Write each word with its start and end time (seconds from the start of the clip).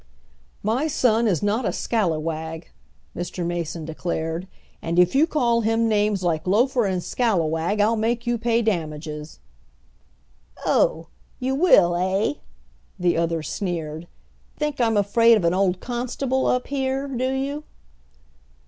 "My 0.63 0.87
son 0.87 1.27
is 1.27 1.43
not 1.43 1.63
a 1.63 1.71
scallywag," 1.71 2.71
Mr. 3.15 3.45
Mason 3.45 3.85
declared, 3.85 4.47
"and 4.81 4.97
if 4.97 5.13
you 5.13 5.27
call 5.27 5.61
him 5.61 5.87
names 5.87 6.23
like 6.23 6.47
loafer 6.47 6.85
and 6.85 7.03
scallywag 7.03 7.79
I'll 7.79 7.95
make 7.95 8.25
you 8.25 8.39
pay 8.39 8.63
damages." 8.63 9.37
"Oh! 10.65 11.05
you 11.39 11.53
will, 11.53 11.95
eh?" 11.95 12.33
the 12.97 13.15
other 13.15 13.43
sneered. 13.43 14.07
"Think 14.57 14.81
I'm 14.81 14.97
afraid 14.97 15.37
of 15.37 15.45
an 15.45 15.53
old 15.53 15.79
constable 15.79 16.47
up 16.47 16.65
here, 16.69 17.07
do 17.07 17.31
you?" 17.33 17.63